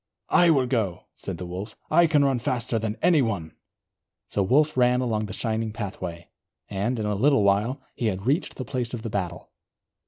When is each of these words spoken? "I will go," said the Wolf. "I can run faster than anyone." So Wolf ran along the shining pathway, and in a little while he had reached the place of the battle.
"I 0.29 0.49
will 0.49 0.65
go," 0.65 1.05
said 1.15 1.37
the 1.37 1.45
Wolf. 1.45 1.75
"I 1.91 2.07
can 2.07 2.25
run 2.25 2.39
faster 2.39 2.79
than 2.79 2.97
anyone." 3.03 3.53
So 4.29 4.41
Wolf 4.41 4.75
ran 4.75 4.99
along 4.99 5.27
the 5.27 5.31
shining 5.31 5.71
pathway, 5.71 6.27
and 6.69 6.97
in 6.97 7.05
a 7.05 7.13
little 7.13 7.43
while 7.43 7.79
he 7.93 8.07
had 8.07 8.25
reached 8.25 8.55
the 8.55 8.65
place 8.65 8.95
of 8.95 9.03
the 9.03 9.11
battle. 9.11 9.51